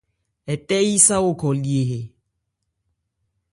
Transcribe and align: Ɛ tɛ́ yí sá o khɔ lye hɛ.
Ɛ 0.51 0.53
tɛ́ 0.67 0.81
yí 0.87 0.95
sá 1.07 1.15
o 1.27 1.31
khɔ 1.39 1.49
lye 1.63 1.81
hɛ. 1.89 1.99